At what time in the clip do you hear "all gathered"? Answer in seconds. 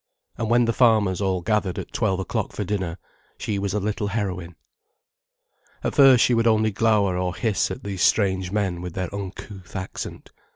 1.21-1.77